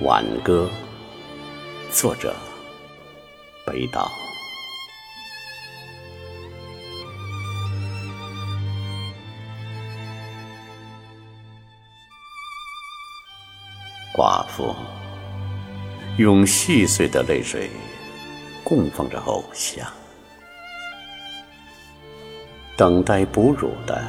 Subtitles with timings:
[0.00, 0.68] 挽歌，
[1.90, 2.34] 作者
[3.64, 4.10] 北岛。
[14.12, 14.74] 寡妇
[16.18, 17.70] 用细碎的泪水
[18.64, 19.86] 供奉着偶像，
[22.76, 24.04] 等待哺乳的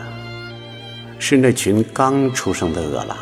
[1.20, 3.18] 是那群刚出生的饿狼。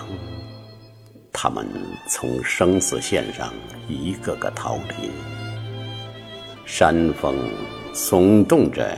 [1.43, 1.67] 他们
[2.07, 3.53] 从生死线上
[3.89, 5.11] 一个个逃离，
[6.65, 7.35] 山风
[7.93, 8.97] 耸动着，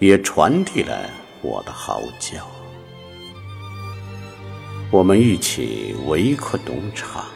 [0.00, 1.08] 也传递了
[1.40, 2.44] 我的嚎叫。
[4.90, 7.26] 我们一起围困农场，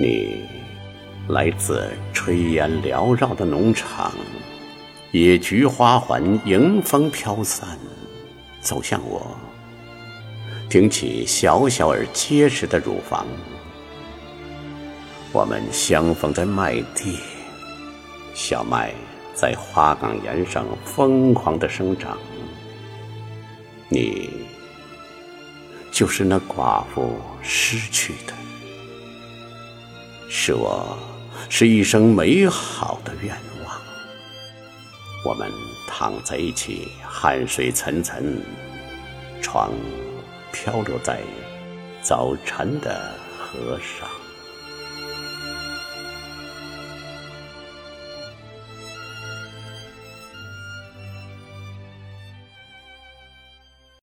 [0.00, 0.46] 你
[1.28, 4.10] 来自炊烟缭绕的农场，
[5.10, 7.78] 野菊花环迎风飘散，
[8.62, 9.36] 走向我。
[10.68, 13.26] 挺起小小而结实的乳房，
[15.30, 17.18] 我们相逢在麦地，
[18.34, 18.94] 小麦
[19.34, 22.16] 在花岗岩上疯狂的生长。
[23.90, 24.30] 你
[25.90, 28.32] 就是那寡妇失去的，
[30.30, 30.96] 是我
[31.50, 33.36] 是一生美好的愿
[33.66, 33.80] 望。
[35.26, 35.50] 我们
[35.86, 38.22] 躺在一起，汗水涔涔，
[39.42, 39.70] 床。
[40.52, 41.20] 漂流在
[42.02, 44.21] 早晨的河上。